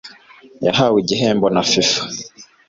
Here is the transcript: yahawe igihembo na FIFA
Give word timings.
yahawe 0.65 0.97
igihembo 1.03 1.47
na 1.53 1.61
FIFA 1.71 2.01